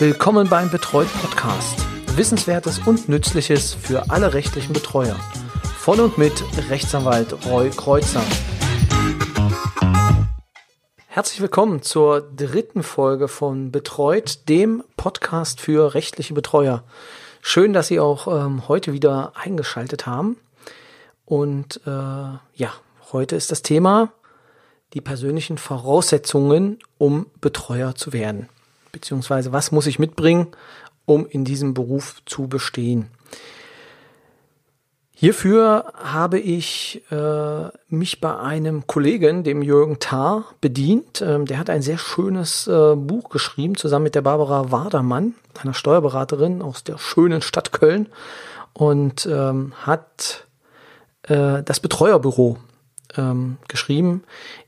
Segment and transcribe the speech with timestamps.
[0.00, 1.84] Willkommen beim Betreut Podcast.
[2.16, 5.16] Wissenswertes und Nützliches für alle rechtlichen Betreuer.
[5.76, 6.40] Von und mit
[6.70, 8.22] Rechtsanwalt Roy Kreuzer.
[11.08, 16.84] Herzlich willkommen zur dritten Folge von Betreut, dem Podcast für rechtliche Betreuer.
[17.42, 20.36] Schön, dass Sie auch ähm, heute wieder eingeschaltet haben.
[21.24, 22.72] Und äh, ja,
[23.10, 24.12] heute ist das Thema
[24.94, 28.48] die persönlichen Voraussetzungen, um Betreuer zu werden
[28.92, 30.48] beziehungsweise was muss ich mitbringen,
[31.04, 33.08] um in diesem Beruf zu bestehen.
[35.20, 41.20] Hierfür habe ich äh, mich bei einem Kollegen, dem Jürgen Tarr, bedient.
[41.22, 45.74] Ähm, der hat ein sehr schönes äh, Buch geschrieben, zusammen mit der Barbara Wadermann, einer
[45.74, 48.08] Steuerberaterin aus der schönen Stadt Köln,
[48.74, 50.46] und ähm, hat
[51.22, 52.58] äh, das Betreuerbüro
[53.16, 54.22] ähm, geschrieben,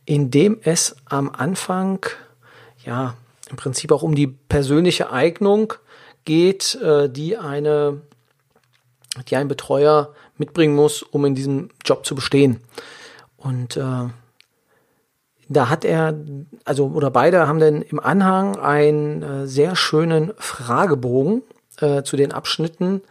[0.04, 2.04] in dem es am Anfang
[2.84, 3.14] ja
[3.50, 5.74] im Prinzip auch um die persönliche Eignung
[6.24, 8.00] geht, äh, die eine,
[9.28, 12.60] die ein Betreuer mitbringen muss, um in diesem Job zu bestehen.
[13.36, 14.08] Und äh,
[15.48, 16.14] da hat er,
[16.64, 21.42] also oder beide haben dann im Anhang einen äh, sehr schönen Fragebogen
[21.80, 23.02] äh, zu den Abschnitten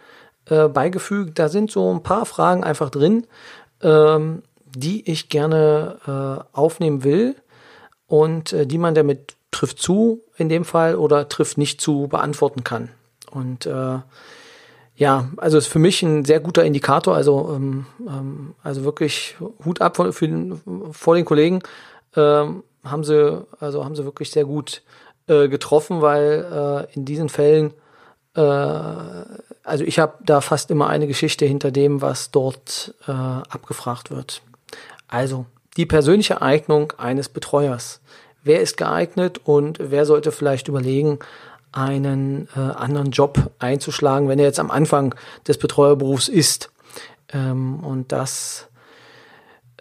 [0.45, 1.37] äh, beigefügt.
[1.37, 3.27] Da sind so ein paar Fragen einfach drin,
[3.81, 7.35] ähm, die ich gerne äh, aufnehmen will
[8.07, 12.63] und äh, die man damit trifft zu in dem Fall oder trifft nicht zu beantworten
[12.63, 12.89] kann.
[13.31, 13.99] Und äh,
[14.95, 17.15] ja, also ist für mich ein sehr guter Indikator.
[17.15, 20.59] Also ähm, ähm, also wirklich Hut ab vor, für,
[20.91, 21.61] vor den Kollegen
[22.15, 24.81] ähm, haben sie also haben sie wirklich sehr gut
[25.27, 27.73] äh, getroffen, weil äh, in diesen Fällen
[28.35, 34.11] äh, also ich habe da fast immer eine Geschichte hinter dem, was dort äh, abgefragt
[34.11, 34.41] wird.
[35.07, 35.45] Also
[35.77, 38.01] die persönliche Eignung eines Betreuers
[38.43, 41.19] wer ist geeignet und wer sollte vielleicht überlegen,
[41.71, 45.13] einen äh, anderen Job einzuschlagen, wenn er jetzt am Anfang
[45.47, 46.71] des Betreuerberufs ist.
[47.31, 48.67] Ähm, und das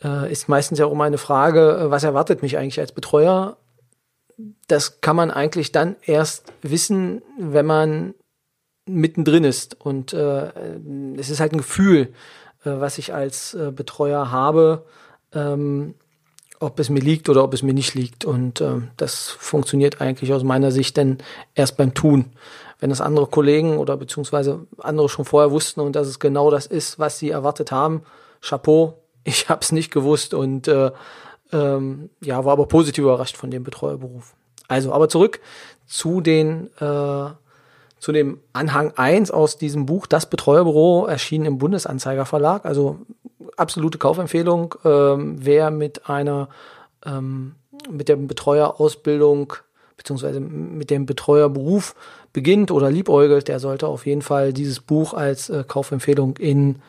[0.03, 3.57] äh, ist meistens ja auch immer eine Frage, äh, was erwartet mich eigentlich als Betreuer?
[4.67, 8.15] Das kann man eigentlich dann erst wissen, wenn man
[8.87, 9.81] mittendrin ist.
[9.81, 10.51] Und äh,
[11.17, 12.13] es ist halt ein Gefühl,
[12.65, 14.85] äh, was ich als äh, Betreuer habe.
[15.33, 15.95] Ähm,
[16.61, 18.25] ob es mir liegt oder ob es mir nicht liegt.
[18.25, 21.19] Und äh, das funktioniert eigentlich aus meiner Sicht denn
[21.55, 22.27] erst beim Tun.
[22.81, 26.67] Wenn das andere Kollegen oder beziehungsweise andere schon vorher wussten und dass es genau das
[26.67, 28.03] ist, was sie erwartet haben,
[28.41, 30.91] Chapeau, ich habe es nicht gewusst und äh,
[31.53, 34.35] ähm, ja, war aber positiv überrascht von dem Betreuerberuf.
[34.69, 35.41] Also, aber zurück
[35.87, 37.31] zu den äh,
[38.01, 42.65] zu dem Anhang 1 aus diesem Buch, das Betreuerbüro, erschienen im Bundesanzeiger Verlag.
[42.65, 42.99] Also
[43.59, 44.75] absolute Kaufempfehlung.
[44.85, 46.49] Ähm, wer mit einer,
[47.05, 47.55] ähm,
[47.91, 49.55] mit der Betreuerausbildung
[49.97, 51.95] beziehungsweise mit dem Betreuerberuf
[52.33, 56.81] beginnt oder liebäugelt, der sollte auf jeden Fall dieses Buch als äh, Kaufempfehlung in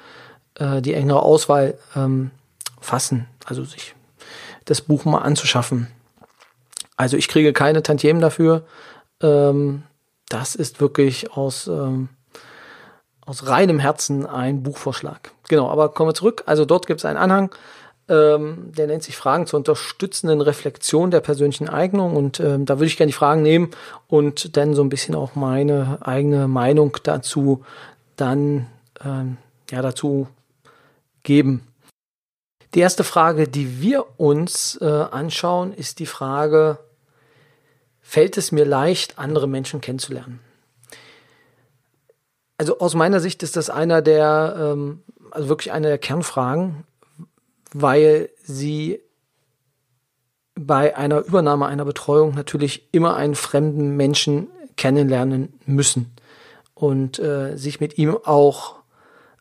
[0.56, 2.32] äh, die engere Auswahl ähm,
[2.80, 3.28] fassen.
[3.46, 3.96] Also sich
[4.66, 5.88] das Buch mal anzuschaffen.
[6.96, 8.66] Also ich kriege keine Tantiemen dafür.
[9.22, 9.84] Ähm,
[10.30, 12.10] das ist wirklich aus ähm,
[13.30, 15.32] aus reinem Herzen ein Buchvorschlag.
[15.48, 16.42] Genau, aber kommen wir zurück.
[16.48, 17.52] Also dort gibt es einen Anhang,
[18.08, 22.16] ähm, der nennt sich Fragen zur unterstützenden Reflexion der persönlichen Eignung.
[22.16, 23.70] Und ähm, da würde ich gerne die Fragen nehmen
[24.08, 27.64] und dann so ein bisschen auch meine eigene Meinung dazu
[28.16, 28.66] dann
[29.06, 29.38] ähm,
[29.70, 30.28] ja dazu
[31.22, 31.68] geben.
[32.74, 36.80] Die erste Frage, die wir uns äh, anschauen, ist die Frage,
[38.02, 40.40] fällt es mir leicht, andere Menschen kennenzulernen?
[42.60, 46.84] Also aus meiner Sicht ist das einer der, ähm, also wirklich eine der Kernfragen,
[47.74, 49.00] weil sie
[50.56, 56.12] bei einer Übernahme einer Betreuung natürlich immer einen fremden Menschen kennenlernen müssen
[56.74, 58.76] und äh, sich mit ihm auch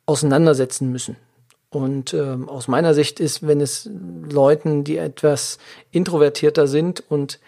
[0.06, 1.16] auseinandersetzen müssen.
[1.70, 3.90] Und ähm, aus meiner Sicht ist, wenn es
[4.30, 5.58] Leuten, die etwas
[5.90, 7.40] introvertierter sind und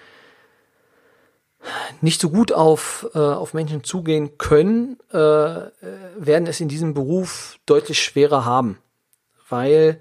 [2.01, 7.59] nicht so gut auf, äh, auf Menschen zugehen können, äh, werden es in diesem Beruf
[7.67, 8.79] deutlich schwerer haben.
[9.49, 10.01] Weil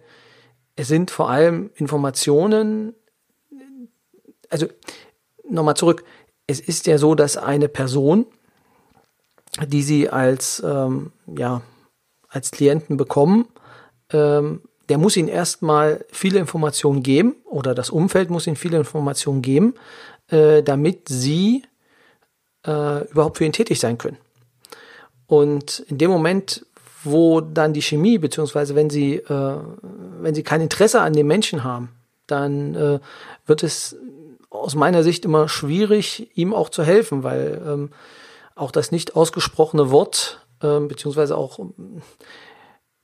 [0.75, 2.95] es sind vor allem Informationen,
[4.49, 4.67] also
[5.49, 6.03] nochmal zurück,
[6.47, 8.25] es ist ja so, dass eine Person,
[9.67, 11.61] die sie als, ähm, ja,
[12.29, 13.47] als Klienten bekommen,
[14.11, 19.41] ähm, der muss ihnen erstmal viele Informationen geben oder das Umfeld muss ihnen viele Informationen
[19.41, 19.75] geben,
[20.29, 21.63] äh, damit sie
[22.65, 24.17] äh, überhaupt für ihn tätig sein können.
[25.27, 26.65] Und in dem Moment,
[27.03, 29.57] wo dann die Chemie, beziehungsweise wenn sie, äh,
[30.19, 31.89] wenn sie kein Interesse an dem Menschen haben,
[32.27, 32.99] dann äh,
[33.45, 33.95] wird es
[34.49, 37.89] aus meiner Sicht immer schwierig, ihm auch zu helfen, weil ähm,
[38.55, 41.59] auch das nicht ausgesprochene Wort, äh, beziehungsweise auch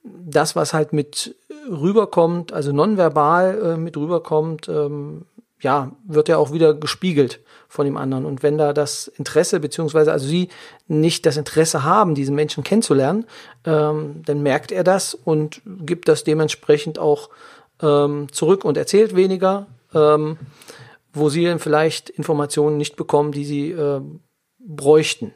[0.04, 1.36] das, was halt mit
[1.70, 5.26] rüberkommt, also nonverbal äh, mit rüberkommt, ähm,
[5.66, 8.26] ja, wird ja auch wieder gespiegelt von dem anderen.
[8.26, 10.50] Und wenn da das Interesse, beziehungsweise also sie
[10.88, 13.26] nicht das Interesse haben, diesen Menschen kennenzulernen,
[13.66, 17.32] ähm, dann merkt er das und gibt das dementsprechend auch
[17.82, 19.66] ähm, zurück und erzählt weniger,
[19.96, 20.38] ähm,
[21.14, 24.02] wo sie dann vielleicht Informationen nicht bekommen, die sie äh,
[24.60, 25.34] bräuchten.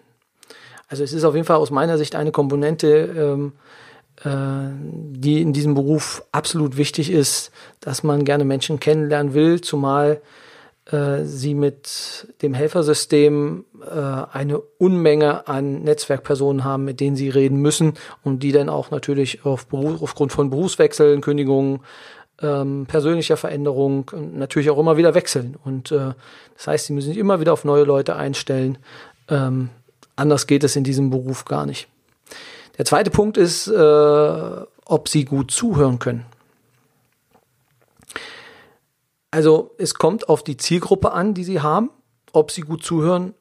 [0.89, 3.79] Also es ist auf jeden Fall aus meiner Sicht eine Komponente, ähm, äh,
[4.25, 10.21] die in diesem Beruf absolut wichtig ist, dass man gerne Menschen kennenlernen will, zumal
[10.91, 13.99] äh, sie mit dem Helfersystem äh,
[14.31, 17.93] eine Unmenge an Netzwerkpersonen haben, mit denen sie reden müssen
[18.23, 21.81] und die dann auch natürlich auf Beruf, aufgrund von Berufswechseln, Kündigungen,
[22.41, 25.57] ähm, persönlicher Veränderung natürlich auch immer wieder wechseln.
[25.63, 26.13] Und äh,
[26.55, 28.77] das heißt, sie müssen sich immer wieder auf neue Leute einstellen.
[29.27, 29.69] Ähm,
[30.15, 31.87] anders geht es in diesem Beruf gar nicht.
[32.79, 36.25] Der zweite Punkt ist, äh, ob sie gut zuhören können.
[39.31, 41.91] Also es kommt auf die Zielgruppe an, die sie haben,
[42.31, 43.35] ob sie gut zuhören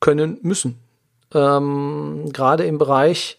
[0.00, 0.80] können müssen.
[1.32, 3.38] Ähm, gerade im Bereich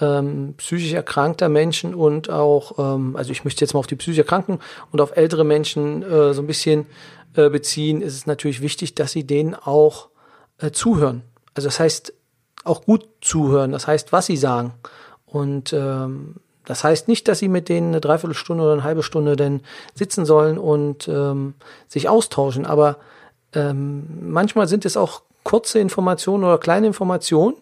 [0.00, 4.18] ähm, psychisch erkrankter Menschen und auch, ähm, also ich möchte jetzt mal auf die psychisch
[4.18, 4.58] Erkrankten
[4.90, 6.86] und auf ältere Menschen äh, so ein bisschen
[7.36, 10.10] äh, beziehen, ist es natürlich wichtig, dass sie denen auch
[10.58, 11.22] äh, zuhören.
[11.54, 12.12] Also das heißt,
[12.64, 13.72] auch gut zuhören.
[13.72, 14.74] Das heißt, was sie sagen.
[15.26, 19.36] Und ähm, das heißt nicht, dass sie mit denen eine Dreiviertelstunde oder eine halbe Stunde
[19.36, 19.62] denn
[19.94, 21.54] sitzen sollen und ähm,
[21.88, 22.66] sich austauschen.
[22.66, 22.98] Aber
[23.54, 27.56] ähm, manchmal sind es auch kurze Informationen oder kleine Informationen,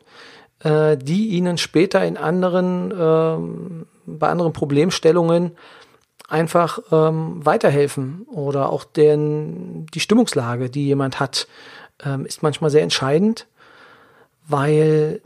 [0.62, 5.52] äh, die ihnen später in anderen, ähm, bei anderen Problemstellungen
[6.28, 8.26] einfach ähm, weiterhelfen.
[8.30, 11.48] Oder auch den, die Stimmungslage, die jemand hat,
[12.04, 13.46] ähm, ist manchmal sehr entscheidend
[14.50, 15.20] weil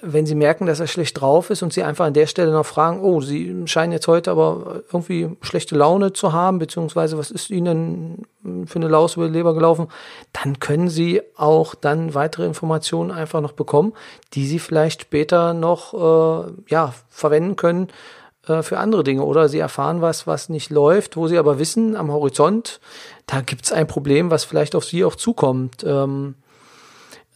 [0.00, 2.66] wenn sie merken, dass er schlecht drauf ist und sie einfach an der Stelle noch
[2.66, 7.50] fragen, oh, sie scheinen jetzt heute aber irgendwie schlechte Laune zu haben, beziehungsweise was ist
[7.50, 8.26] ihnen
[8.66, 9.88] für eine Laus über die Leber gelaufen,
[10.32, 13.92] dann können sie auch dann weitere Informationen einfach noch bekommen,
[14.34, 17.88] die sie vielleicht später noch äh, ja, verwenden können
[18.46, 19.24] äh, für andere Dinge.
[19.24, 22.80] Oder sie erfahren was, was nicht läuft, wo sie aber wissen, am Horizont,
[23.26, 25.82] da gibt es ein Problem, was vielleicht auf sie auch zukommt.
[25.84, 26.36] Ähm,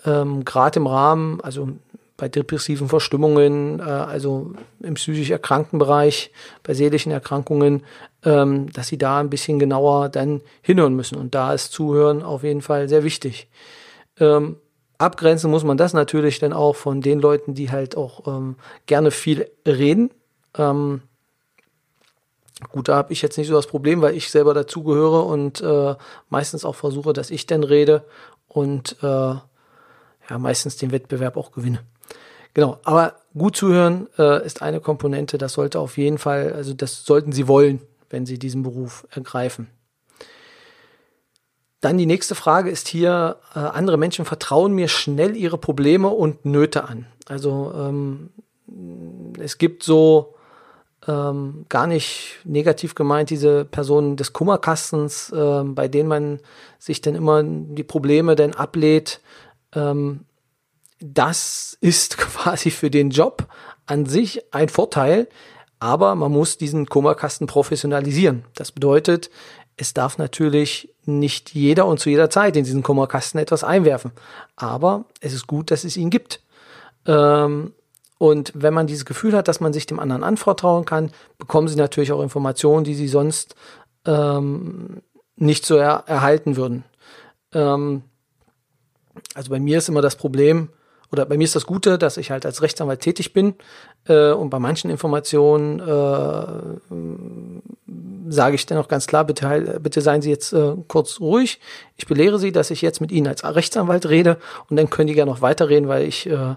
[0.05, 1.69] ähm, gerade im Rahmen, also
[2.17, 6.31] bei depressiven Verstimmungen, äh, also im psychisch erkrankten Bereich,
[6.63, 7.83] bei seelischen Erkrankungen,
[8.25, 11.17] ähm, dass sie da ein bisschen genauer dann hinhören müssen.
[11.17, 13.49] Und da ist Zuhören auf jeden Fall sehr wichtig.
[14.21, 14.57] Ähm,
[14.99, 18.57] abgrenzen muss man das natürlich dann auch von den Leuten, die halt auch ähm,
[18.87, 20.11] gerne viel reden.
[20.57, 21.03] Ähm,
[22.71, 25.97] gut, da habe ich jetzt nicht so das Problem, weil ich selber dazugehöre und äh,
[26.29, 28.05] meistens auch versuche, dass ich dann rede
[28.47, 29.35] und äh,
[30.33, 31.81] ja, meistens den Wettbewerb auch gewinne.
[32.55, 37.05] Genau, aber gut zuhören äh, ist eine Komponente, das sollte auf jeden Fall, also das
[37.05, 39.69] sollten Sie wollen, wenn Sie diesen Beruf ergreifen.
[41.83, 46.47] Dann die nächste Frage ist hier, äh, andere Menschen vertrauen mir schnell ihre Probleme und
[46.47, 47.07] Nöte an.
[47.27, 48.31] Also ähm,
[49.39, 50.35] es gibt so
[51.07, 56.41] ähm, gar nicht negativ gemeint diese Personen des Kummerkastens, äh, bei denen man
[56.79, 59.21] sich dann immer die Probleme dann ablädt
[59.75, 60.25] ähm,
[61.05, 63.47] das ist quasi für den Job
[63.87, 65.29] an sich ein Vorteil,
[65.79, 68.45] aber man muss diesen Kummerkasten professionalisieren.
[68.55, 69.31] Das bedeutet,
[69.77, 74.13] es darf natürlich nicht jeder und zu jeder Zeit in diesen Kummerkasten etwas einwerfen.
[74.55, 76.41] Aber es ist gut, dass es ihn gibt.
[77.07, 77.73] Ähm,
[78.19, 81.75] und wenn man dieses Gefühl hat, dass man sich dem anderen anvertrauen kann, bekommen sie
[81.75, 83.57] natürlich auch Informationen, die sie sonst
[84.07, 85.03] ähm,
[85.35, 86.85] nicht so er erhalten würden.
[87.53, 88.03] Ähm,
[89.35, 90.69] also bei mir ist immer das Problem,
[91.13, 93.55] oder bei mir ist das Gute, dass ich halt als Rechtsanwalt tätig bin
[94.09, 96.47] äh, und bei manchen Informationen äh,
[98.29, 101.61] sage ich dann auch ganz klar, bitte, bitte seien Sie jetzt äh, kurz ruhig.
[101.97, 104.39] Ich belehre Sie, dass ich jetzt mit Ihnen als Rechtsanwalt rede
[104.71, 106.55] und dann können die gerne noch weiterreden, weil ich äh,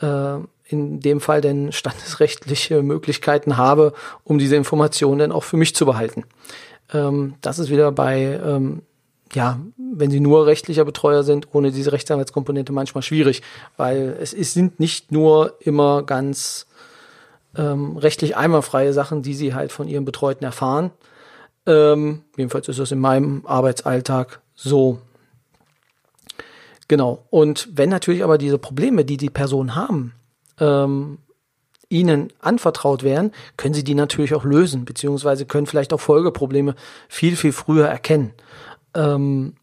[0.00, 3.92] äh, in dem Fall denn standesrechtliche Möglichkeiten habe,
[4.24, 6.24] um diese Informationen dann auch für mich zu behalten.
[6.92, 8.82] Ähm, das ist wieder bei ähm,
[9.34, 13.42] ja, wenn sie nur rechtlicher Betreuer sind, ohne diese Rechtsanwaltskomponente manchmal schwierig,
[13.76, 16.66] weil es ist, sind nicht nur immer ganz
[17.56, 20.90] ähm, rechtlich einwandfreie Sachen, die sie halt von ihren Betreuten erfahren.
[21.66, 24.98] Ähm, jedenfalls ist das in meinem Arbeitsalltag so.
[26.88, 27.24] Genau.
[27.30, 30.12] Und wenn natürlich aber diese Probleme, die die Personen haben,
[30.60, 31.18] ähm,
[31.88, 36.74] ihnen anvertraut werden, können sie die natürlich auch lösen, beziehungsweise können vielleicht auch Folgeprobleme
[37.08, 38.32] viel, viel früher erkennen
[38.94, 39.54] ähm,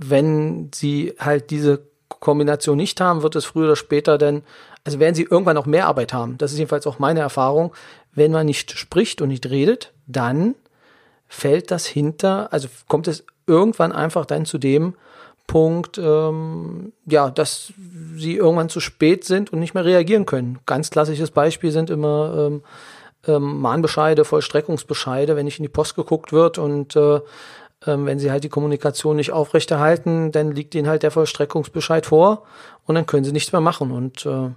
[0.00, 4.42] wenn sie halt diese Kombination nicht haben, wird es früher oder später denn,
[4.84, 6.38] also werden sie irgendwann auch mehr Arbeit haben.
[6.38, 7.72] Das ist jedenfalls auch meine Erfahrung.
[8.12, 10.54] Wenn man nicht spricht und nicht redet, dann
[11.28, 14.94] fällt das hinter, also kommt es irgendwann einfach dann zu dem
[15.46, 17.72] Punkt, ähm, ja, dass
[18.16, 20.58] sie irgendwann zu spät sind und nicht mehr reagieren können.
[20.66, 22.62] Ganz klassisches Beispiel sind immer ähm,
[23.26, 27.20] ähm, Mahnbescheide, Vollstreckungsbescheide, wenn nicht in die Post geguckt wird und äh,
[27.86, 32.44] ähm, wenn sie halt die Kommunikation nicht aufrechterhalten, dann liegt ihnen halt der Vollstreckungsbescheid vor
[32.86, 34.50] und dann können sie nichts mehr machen und äh,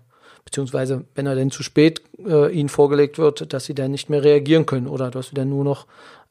[0.45, 4.23] beziehungsweise wenn er denn zu spät äh, ihnen vorgelegt wird, dass sie dann nicht mehr
[4.23, 5.85] reagieren können oder dass sie dann nur noch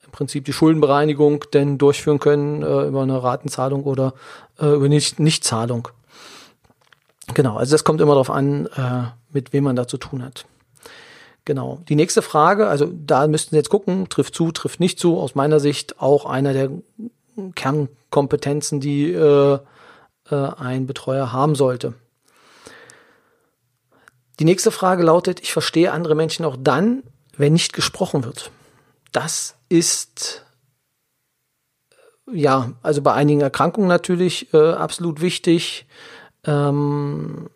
[0.05, 4.15] im Prinzip die Schuldenbereinigung denn durchführen können äh, über eine Ratenzahlung oder
[4.59, 5.89] äh, über nicht Nichtzahlung.
[7.35, 10.47] Genau, also das kommt immer darauf an, äh, mit wem man da zu tun hat.
[11.51, 11.81] Genau.
[11.89, 15.19] Die nächste Frage, also da müssten Sie jetzt gucken, trifft zu, trifft nicht zu.
[15.19, 16.71] Aus meiner Sicht auch einer der
[17.57, 19.59] Kernkompetenzen, die äh,
[20.31, 21.95] äh, ein Betreuer haben sollte.
[24.39, 27.03] Die nächste Frage lautet, ich verstehe andere Menschen auch dann,
[27.37, 28.53] wenn nicht gesprochen wird.
[29.11, 30.45] Das ist
[32.33, 35.85] ja, also bei einigen Erkrankungen natürlich äh, absolut wichtig.
[36.45, 37.51] Ähm,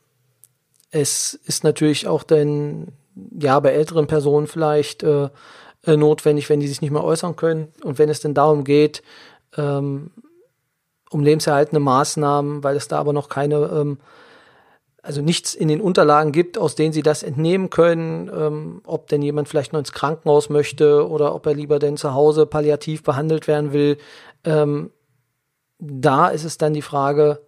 [0.91, 2.89] es ist natürlich auch dann
[3.39, 5.29] ja, bei älteren Personen vielleicht äh,
[5.87, 7.73] äh, notwendig, wenn die sich nicht mehr äußern können.
[7.83, 9.03] Und wenn es denn darum geht,
[9.57, 10.11] ähm,
[11.11, 13.99] um lebenserhaltende Maßnahmen, weil es da aber noch keine, ähm,
[15.03, 19.23] also nichts in den Unterlagen gibt, aus denen sie das entnehmen können, ähm, ob denn
[19.23, 23.47] jemand vielleicht noch ins Krankenhaus möchte oder ob er lieber denn zu Hause palliativ behandelt
[23.47, 23.99] werden will.
[24.45, 24.91] Ähm,
[25.79, 27.43] da ist es dann die Frage,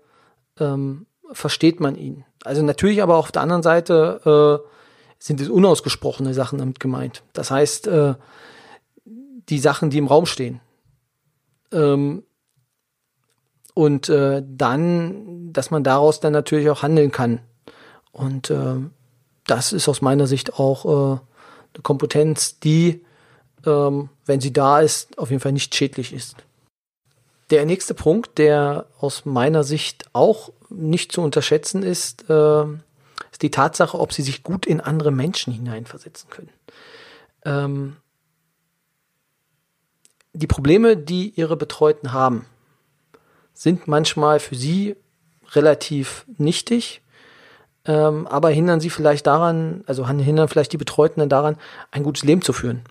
[0.60, 2.24] ähm, versteht man ihn?
[2.44, 4.75] Also natürlich aber auf der anderen Seite äh,
[5.18, 7.22] sind es unausgesprochene Sachen damit gemeint.
[7.32, 8.14] Das heißt, äh,
[9.48, 10.60] die Sachen, die im Raum stehen.
[11.72, 12.22] Ähm,
[13.74, 17.40] und äh, dann, dass man daraus dann natürlich auch handeln kann.
[18.12, 18.76] Und äh,
[19.46, 21.20] das ist aus meiner Sicht auch äh,
[21.74, 23.04] eine Kompetenz, die,
[23.66, 26.36] ähm, wenn sie da ist, auf jeden Fall nicht schädlich ist.
[27.50, 32.64] Der nächste Punkt, der aus meiner Sicht auch nicht zu unterschätzen ist, äh,
[33.36, 36.48] ist die Tatsache, ob sie sich gut in andere Menschen hineinversetzen können.
[37.44, 37.96] Ähm,
[40.32, 42.46] die Probleme, die ihre Betreuten haben,
[43.52, 44.96] sind manchmal für sie
[45.52, 47.02] relativ nichtig,
[47.84, 51.58] ähm, aber hindern sie vielleicht daran, also hindern vielleicht die Betreuten daran,
[51.90, 52.84] ein gutes Leben zu führen.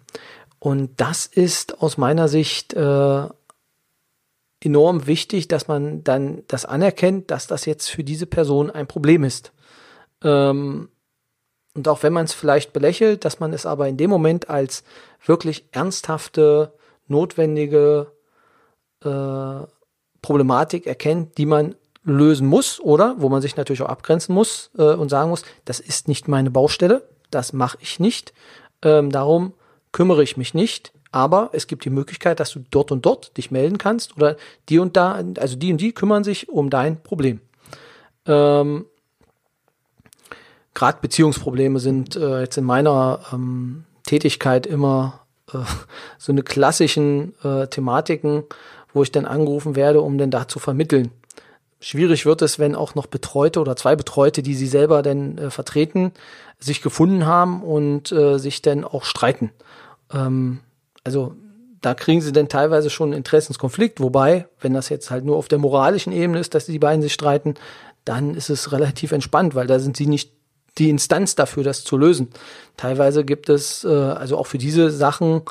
[0.60, 3.28] Und das ist aus meiner Sicht äh,
[4.60, 9.24] enorm wichtig, dass man dann das anerkennt, dass das jetzt für diese Person ein Problem
[9.24, 9.52] ist.
[10.26, 10.90] Ähm,
[11.76, 14.84] und auch wenn man es vielleicht belächelt, dass man es aber in dem Moment als
[15.26, 16.74] wirklich ernsthafte,
[17.08, 18.08] notwendige
[19.04, 19.68] äh,
[20.22, 24.94] Problematik erkennt, die man lösen muss oder wo man sich natürlich auch abgrenzen muss äh,
[24.94, 28.34] und sagen muss, das ist nicht meine Baustelle, das mache ich nicht,
[28.82, 29.54] ähm, darum
[29.92, 30.92] kümmere ich mich nicht.
[31.12, 34.36] Aber es gibt die Möglichkeit, dass du dort und dort dich melden kannst oder
[34.68, 37.40] die und da, also die und die kümmern sich um dein Problem.
[38.26, 38.86] Ähm,
[40.76, 45.58] gerade Beziehungsprobleme sind äh, jetzt in meiner ähm, Tätigkeit immer äh,
[46.20, 48.44] so eine klassischen äh, Thematiken,
[48.94, 51.10] wo ich dann angerufen werde, um dann da zu vermitteln.
[51.80, 55.50] Schwierig wird es, wenn auch noch Betreute oder zwei Betreute, die sie selber denn äh,
[55.50, 56.12] vertreten,
[56.60, 59.52] sich gefunden haben und äh, sich dann auch streiten.
[60.14, 60.60] Ähm,
[61.04, 61.36] also
[61.82, 65.48] da kriegen sie dann teilweise schon einen Interessenskonflikt, wobei, wenn das jetzt halt nur auf
[65.48, 67.54] der moralischen Ebene ist, dass die beiden sich streiten,
[68.06, 70.32] dann ist es relativ entspannt, weil da sind sie nicht
[70.78, 72.30] die Instanz dafür, das zu lösen.
[72.78, 75.44] Teilweise gibt es äh, also auch für diese Sachen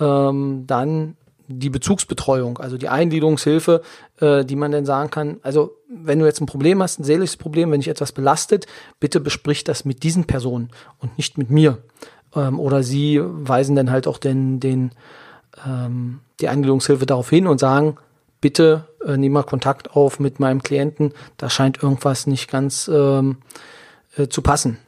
[0.00, 1.16] ähm, dann
[1.48, 3.82] die Bezugsbetreuung, also die Eingliederungshilfe,
[4.20, 7.36] äh, die man dann sagen kann, also wenn du jetzt ein Problem hast, ein seelisches
[7.36, 8.66] Problem, wenn dich etwas belastet,
[8.98, 11.78] bitte besprich das mit diesen Personen und nicht mit mir.
[12.34, 14.90] Ähm, oder sie weisen dann halt auch den, den
[15.64, 17.96] ähm, die Eingliederungshilfe darauf hin und sagen,
[18.40, 23.38] bitte äh, nimm mal Kontakt auf mit meinem Klienten, da scheint irgendwas nicht ganz ähm,
[24.16, 24.78] äh, zu passen.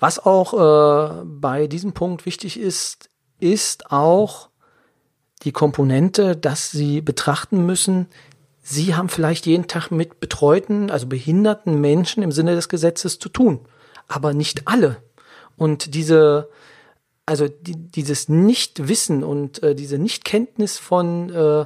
[0.00, 4.48] Was auch äh, bei diesem Punkt wichtig ist, ist auch
[5.42, 8.08] die Komponente, dass Sie betrachten müssen,
[8.70, 13.30] Sie haben vielleicht jeden Tag mit betreuten, also behinderten Menschen im Sinne des Gesetzes zu
[13.30, 13.60] tun,
[14.08, 14.98] aber nicht alle.
[15.56, 16.50] Und diese,
[17.24, 21.64] also die, dieses Nichtwissen und äh, diese Nichtkenntnis von äh,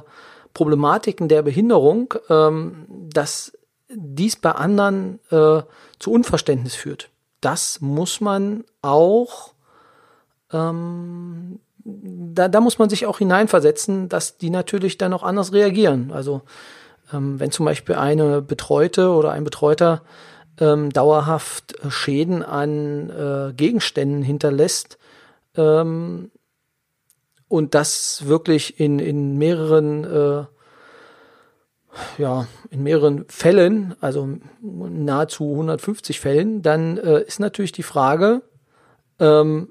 [0.53, 3.51] Problematiken der Behinderung, ähm, das
[3.95, 5.61] dies bei anderen äh,
[5.99, 7.09] zu Unverständnis führt.
[7.41, 9.53] Das muss man auch,
[10.51, 16.11] ähm, da, da muss man sich auch hineinversetzen, dass die natürlich dann auch anders reagieren.
[16.11, 16.41] Also
[17.11, 20.01] Ähm, wenn zum Beispiel eine Betreute oder ein Betreuter
[20.57, 24.97] ähm, dauerhaft Schäden an äh, Gegenständen hinterlässt
[25.57, 26.31] ähm,
[27.49, 30.45] und das wirklich in, in mehreren äh,
[32.17, 34.29] ja, in mehreren Fällen, also
[34.61, 38.41] nahezu 150 Fällen, dann äh, ist natürlich die Frage,
[39.19, 39.69] ähm,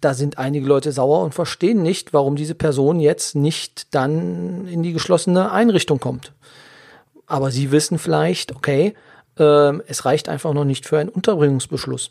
[0.00, 4.82] da sind einige Leute sauer und verstehen nicht, warum diese Person jetzt nicht dann in
[4.82, 6.32] die geschlossene Einrichtung kommt.
[7.26, 8.94] Aber sie wissen vielleicht, okay,
[9.38, 12.10] äh, es reicht einfach noch nicht für einen Unterbringungsbeschluss.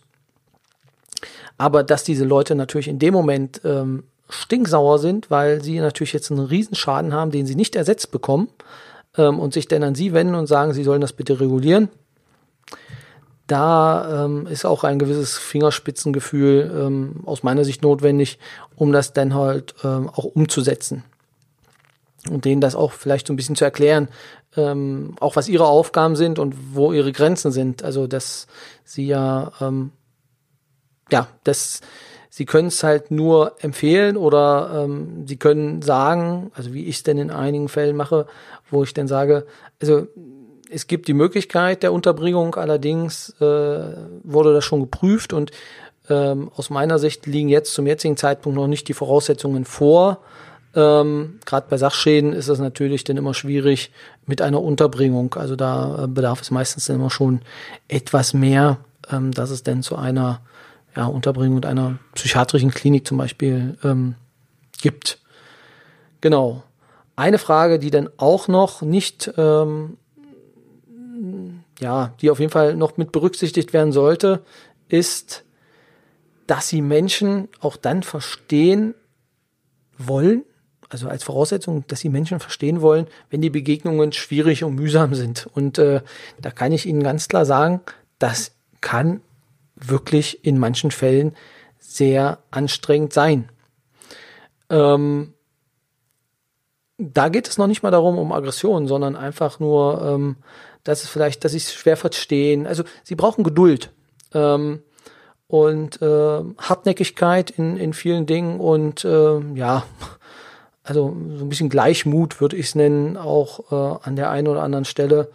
[1.57, 6.31] Aber dass diese Leute natürlich in dem Moment ähm, stinksauer sind, weil sie natürlich jetzt
[6.31, 8.47] einen Riesenschaden haben, den sie nicht ersetzt bekommen
[9.17, 11.89] ähm, und sich dann an sie wenden und sagen, sie sollen das bitte regulieren.
[13.47, 18.39] Da ähm, ist auch ein gewisses Fingerspitzengefühl ähm, aus meiner Sicht notwendig,
[18.75, 21.03] um das dann halt ähm, auch umzusetzen.
[22.29, 24.07] Und denen das auch vielleicht so ein bisschen zu erklären,
[24.55, 27.83] ähm, auch was ihre Aufgaben sind und wo ihre Grenzen sind.
[27.83, 28.47] Also dass
[28.85, 29.91] sie ja, ähm,
[31.11, 31.81] ja, das
[32.33, 37.03] Sie können es halt nur empfehlen oder ähm, Sie können sagen, also wie ich es
[37.03, 38.25] denn in einigen Fällen mache,
[38.69, 39.45] wo ich dann sage,
[39.81, 40.07] also
[40.71, 43.43] es gibt die Möglichkeit der Unterbringung, allerdings äh,
[44.23, 45.51] wurde das schon geprüft und
[46.09, 50.19] ähm, aus meiner Sicht liegen jetzt zum jetzigen Zeitpunkt noch nicht die Voraussetzungen vor.
[50.73, 53.91] Ähm, Gerade bei Sachschäden ist es natürlich dann immer schwierig
[54.25, 55.33] mit einer Unterbringung.
[55.33, 57.41] Also da äh, bedarf es meistens dann immer schon
[57.89, 58.77] etwas mehr,
[59.11, 60.39] ähm, dass es denn zu einer
[60.95, 64.15] ja, Unterbringung in einer psychiatrischen Klinik zum Beispiel ähm,
[64.81, 65.19] gibt.
[66.21, 66.63] Genau.
[67.15, 69.97] Eine Frage, die dann auch noch nicht, ähm,
[71.79, 74.43] ja, die auf jeden Fall noch mit berücksichtigt werden sollte,
[74.87, 75.43] ist,
[76.47, 78.93] dass sie Menschen auch dann verstehen
[79.97, 80.43] wollen,
[80.89, 85.47] also als Voraussetzung, dass sie Menschen verstehen wollen, wenn die Begegnungen schwierig und mühsam sind.
[85.53, 86.01] Und äh,
[86.41, 87.81] da kann ich Ihnen ganz klar sagen,
[88.19, 89.21] das kann
[89.85, 91.35] wirklich in manchen Fällen
[91.79, 93.49] sehr anstrengend sein.
[94.69, 95.33] Ähm,
[96.97, 100.35] da geht es noch nicht mal darum, um Aggression, sondern einfach nur, ähm,
[100.83, 102.67] dass es vielleicht, dass sie es schwer verstehen.
[102.67, 103.91] Also sie brauchen Geduld
[104.33, 104.81] ähm,
[105.47, 109.83] und äh, Hartnäckigkeit in, in vielen Dingen und äh, ja,
[110.83, 114.63] also so ein bisschen Gleichmut würde ich es nennen, auch äh, an der einen oder
[114.63, 115.29] anderen Stelle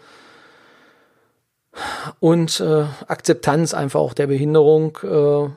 [2.20, 5.50] und äh, Akzeptanz einfach auch der Behinderung, äh,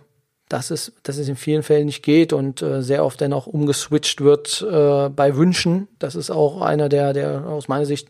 [0.49, 3.47] dass, es, dass es in vielen Fällen nicht geht und äh, sehr oft dann auch
[3.47, 5.87] umgeswitcht wird äh, bei Wünschen.
[5.99, 8.09] Das ist auch einer der, der aus meiner Sicht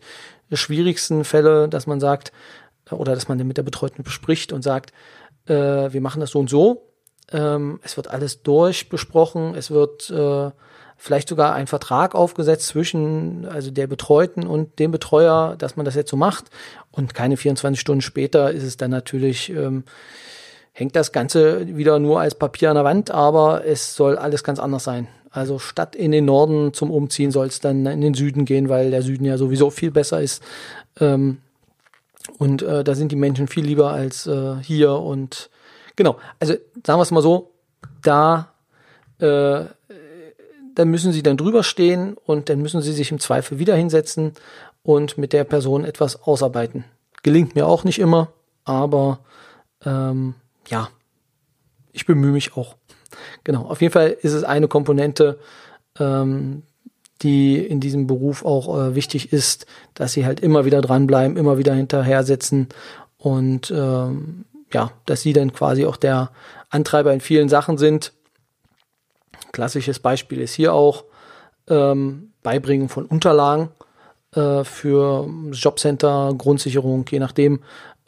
[0.51, 2.31] schwierigsten Fälle, dass man sagt,
[2.89, 4.93] oder dass man mit der Betreuten bespricht und sagt,
[5.45, 6.89] äh, wir machen das so und so.
[7.31, 10.49] Ähm, es wird alles durchbesprochen, es wird äh,
[10.99, 15.95] vielleicht sogar ein Vertrag aufgesetzt zwischen also der Betreuten und dem Betreuer, dass man das
[15.95, 16.45] jetzt so macht.
[16.91, 19.85] Und keine 24 Stunden später ist es dann natürlich, ähm,
[20.73, 24.59] hängt das Ganze wieder nur als Papier an der Wand, aber es soll alles ganz
[24.59, 25.07] anders sein.
[25.31, 28.91] Also statt in den Norden zum Umziehen soll es dann in den Süden gehen, weil
[28.91, 30.43] der Süden ja sowieso viel besser ist.
[30.99, 31.37] Ähm,
[32.37, 34.93] und äh, da sind die Menschen viel lieber als äh, hier.
[34.93, 35.49] Und
[35.95, 36.53] genau, also
[36.85, 37.51] sagen wir es mal so,
[38.01, 38.51] da
[39.19, 39.65] äh,
[40.79, 44.31] dann müssen sie dann drüber stehen und dann müssen sie sich im Zweifel wieder hinsetzen
[44.81, 46.85] und mit der Person etwas ausarbeiten.
[47.21, 48.31] Gelingt mir auch nicht immer,
[48.63, 49.19] aber
[49.83, 50.35] ähm,
[50.69, 50.87] ja,
[51.91, 52.77] ich bemühe mich auch.
[53.43, 55.37] Genau, auf jeden Fall ist es eine Komponente,
[55.99, 56.63] ähm,
[57.23, 59.65] die in diesem Beruf auch äh, wichtig ist,
[59.95, 62.69] dass sie halt immer wieder dranbleiben, immer wieder hinterher sitzen
[63.17, 66.31] und ähm, ja, dass sie dann quasi auch der
[66.69, 68.13] Antreiber in vielen Sachen sind
[69.51, 71.05] Klassisches Beispiel ist hier auch
[71.67, 73.69] ähm, Beibringen von Unterlagen
[74.35, 77.61] äh, für Jobcenter, Grundsicherung, je nachdem,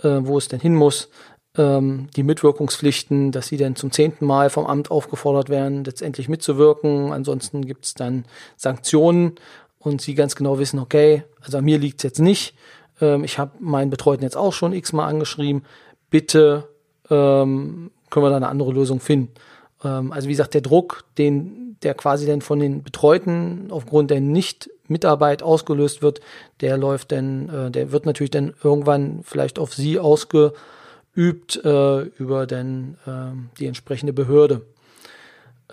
[0.04, 1.10] äh, wo es denn hin muss.
[1.58, 7.12] Ähm, die Mitwirkungspflichten, dass sie dann zum zehnten Mal vom Amt aufgefordert werden, letztendlich mitzuwirken.
[7.12, 8.26] Ansonsten gibt es dann
[8.56, 9.36] Sanktionen
[9.80, 12.56] und sie ganz genau wissen, okay, also an mir liegt es jetzt nicht.
[13.02, 15.64] Ähm, ich habe meinen Betreuten jetzt auch schon x-mal angeschrieben.
[16.10, 16.70] Bitte
[17.10, 19.34] ähm, können wir da eine andere Lösung finden.
[19.84, 24.22] Ähm, also wie gesagt, der Druck, den, der quasi dann von den Betreuten aufgrund der
[24.22, 26.22] Nicht-Mitarbeit ausgelöst wird,
[26.62, 32.48] der läuft dann, äh, der wird natürlich dann irgendwann vielleicht auf sie ausgeübt äh, über
[32.48, 34.62] dann äh, die entsprechende Behörde.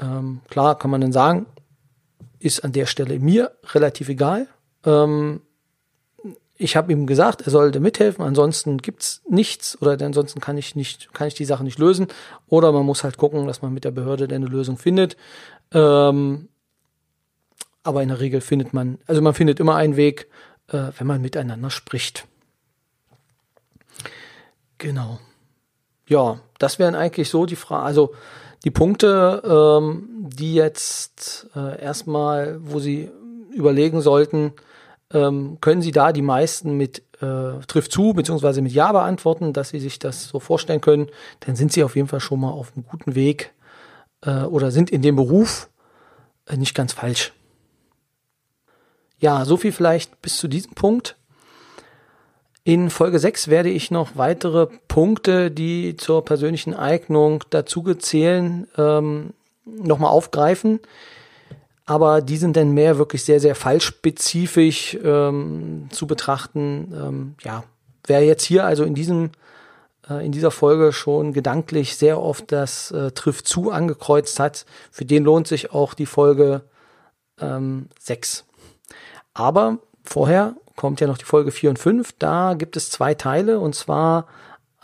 [0.00, 1.46] Ähm, klar kann man dann sagen,
[2.38, 4.46] ist an der Stelle mir relativ egal.
[4.84, 5.40] Ähm,
[6.60, 11.14] ich habe ihm gesagt, er sollte mithelfen, ansonsten gibt's nichts oder ansonsten kann ich nicht,
[11.14, 12.08] kann ich die Sache nicht lösen.
[12.48, 15.16] Oder man muss halt gucken, dass man mit der Behörde eine Lösung findet.
[15.72, 16.48] Ähm,
[17.84, 20.28] aber in der Regel findet man, also man findet immer einen Weg,
[20.66, 22.26] äh, wenn man miteinander spricht.
[24.78, 25.20] Genau.
[26.08, 28.14] Ja, das wären eigentlich so die Fragen, also
[28.64, 33.10] die Punkte, ähm, die jetzt äh, erstmal, wo Sie
[33.52, 34.52] überlegen sollten,
[35.12, 39.70] ähm, können Sie da die meisten mit äh, trifft zu, beziehungsweise mit Ja beantworten, dass
[39.70, 41.08] Sie sich das so vorstellen können,
[41.40, 43.52] dann sind Sie auf jeden Fall schon mal auf einem guten Weg
[44.22, 45.68] äh, oder sind in dem Beruf
[46.46, 47.32] äh, nicht ganz falsch.
[49.18, 51.16] Ja, so viel vielleicht bis zu diesem Punkt.
[52.62, 59.32] In Folge 6 werde ich noch weitere Punkte, die zur persönlichen Eignung dazu gezählen, ähm,
[59.64, 60.80] nochmal aufgreifen.
[61.88, 66.92] Aber die sind dann mehr wirklich sehr, sehr fallspezifisch ähm, zu betrachten.
[66.94, 67.64] Ähm, ja,
[68.06, 69.30] wer jetzt hier also in diesem
[70.06, 75.06] äh, in dieser Folge schon gedanklich sehr oft das äh, trifft zu angekreuzt hat, für
[75.06, 76.60] den lohnt sich auch die Folge
[77.40, 78.44] ähm, 6.
[79.32, 82.12] Aber vorher kommt ja noch die Folge 4 und 5.
[82.18, 84.26] Da gibt es zwei Teile und zwar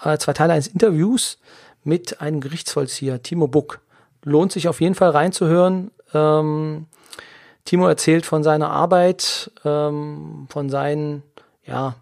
[0.02, 1.36] äh, zwei Teile eines Interviews
[1.82, 3.80] mit einem Gerichtsvollzieher, Timo Buck.
[4.22, 5.90] Lohnt sich auf jeden Fall reinzuhören.
[6.14, 6.86] Ähm,
[7.64, 11.22] Timo erzählt von seiner Arbeit, ähm, von seinen,
[11.64, 11.96] ja,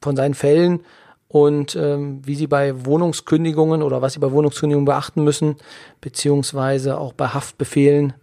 [0.00, 0.80] von seinen Fällen
[1.28, 5.56] und ähm, wie sie bei Wohnungskündigungen oder was sie bei Wohnungskündigungen beachten müssen,
[6.00, 8.14] beziehungsweise auch bei Haftbefehlen,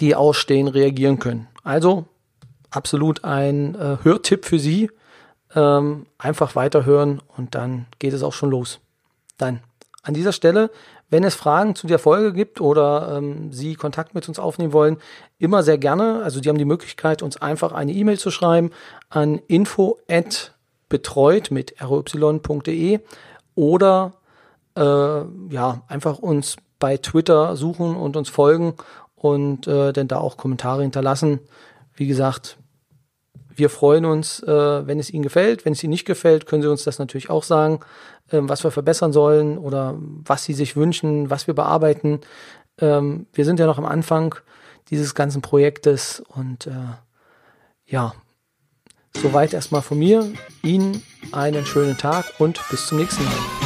[0.00, 1.46] die ausstehen, reagieren können.
[1.62, 2.06] Also
[2.70, 4.90] absolut ein äh, Hörtipp für Sie.
[5.54, 8.78] Ähm, einfach weiterhören und dann geht es auch schon los.
[9.36, 9.60] Dann
[10.02, 10.70] an dieser Stelle,
[11.10, 14.96] wenn es Fragen zu der Folge gibt oder ähm, Sie Kontakt mit uns aufnehmen wollen,
[15.38, 16.22] immer sehr gerne.
[16.22, 18.70] Also Sie haben die Möglichkeit, uns einfach eine E-Mail zu schreiben
[19.10, 20.54] an info at
[20.88, 23.00] betreut mit roy.de
[23.54, 24.12] oder
[24.76, 28.74] äh, ja einfach uns bei Twitter suchen und uns folgen
[29.14, 31.40] und äh, dann da auch Kommentare hinterlassen.
[31.94, 32.56] Wie gesagt,
[33.60, 35.64] wir freuen uns, äh, wenn es Ihnen gefällt.
[35.64, 37.80] Wenn es Ihnen nicht gefällt, können Sie uns das natürlich auch sagen,
[38.30, 42.20] äh, was wir verbessern sollen oder was Sie sich wünschen, was wir bearbeiten.
[42.80, 44.34] Ähm, wir sind ja noch am Anfang
[44.88, 46.72] dieses ganzen Projektes und äh,
[47.86, 48.14] ja,
[49.14, 50.26] soweit erstmal von mir.
[50.62, 53.59] Ihnen einen schönen Tag und bis zum nächsten Mal.